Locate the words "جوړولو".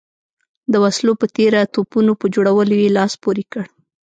2.35-2.73